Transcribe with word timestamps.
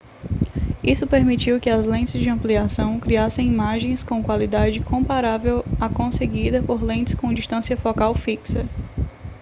isso 0.83 1.05
permitiu 1.05 1.59
que 1.59 1.69
as 1.69 1.85
lentes 1.85 2.19
de 2.19 2.27
ampliação 2.27 2.99
criassem 2.99 3.45
imagens 3.47 4.01
com 4.01 4.23
qualidade 4.23 4.79
comparável 4.79 5.63
à 5.79 5.87
conseguida 5.87 6.59
por 6.59 6.81
lentes 6.81 7.13
com 7.13 7.31
distância 7.31 7.77
focal 7.77 8.15
fixa 8.15 8.65